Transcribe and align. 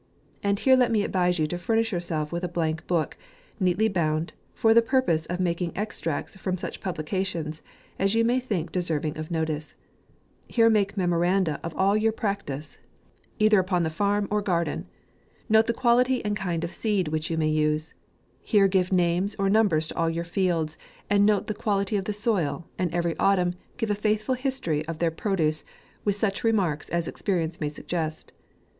And 0.41 0.57
here 0.57 0.75
let 0.75 0.89
me 0.89 1.03
advise 1.03 1.37
you 1.37 1.45
to 1.45 1.59
furnish 1.59 1.91
yourself 1.91 2.31
with 2.31 2.43
a 2.43 2.47
blank 2.47 2.87
book, 2.87 3.15
neatly 3.59 3.87
bound, 3.87 4.33
for 4.55 4.73
the 4.73 4.81
purpose 4.81 5.27
of 5.27 5.39
making 5.39 5.77
extracts 5.77 6.35
from 6.37 6.57
such 6.57 6.81
publications 6.81 7.61
as 7.99 8.15
you 8.15 8.25
may 8.25 8.39
think 8.39 8.71
deserving 8.71 9.15
of 9.15 9.29
notice. 9.29 9.75
Here 10.47 10.71
make 10.71 10.97
memoranda 10.97 11.59
of 11.63 11.75
all 11.75 11.95
your 11.95 12.13
practice, 12.13 12.79
either 13.37 13.57
JANUARY 13.57 13.59
15 13.59 13.59
upon 13.59 13.83
the 13.83 13.89
farm 13.91 14.27
or 14.31 14.41
garden; 14.41 14.87
note 15.47 15.67
the 15.67 15.71
quality 15.71 16.25
and 16.25 16.35
kind 16.35 16.63
of 16.63 16.71
seed 16.71 17.09
which 17.09 17.29
you 17.29 17.37
may 17.37 17.49
use. 17.49 17.93
Here 18.41 18.67
give 18.67 18.91
names 18.91 19.35
or 19.37 19.51
numbers 19.51 19.87
to 19.89 19.95
all 19.95 20.09
your 20.09 20.23
fields, 20.23 20.79
and 21.11 21.27
note 21.27 21.45
the 21.45 21.53
quality 21.53 21.95
of 21.95 22.05
the 22.05 22.11
soil; 22.13 22.67
and 22.79 22.91
every 22.91 23.15
autumn 23.19 23.53
give 23.77 23.91
a 23.91 23.93
faithful 23.93 24.33
history 24.33 24.83
of 24.87 24.97
their 24.97 25.11
pro 25.11 25.35
duce, 25.35 25.63
with 26.03 26.15
such 26.15 26.43
remarks 26.43 26.89
as 26.89 27.07
experience 27.07 27.61
may 27.61 27.69
suggest. 27.69 28.31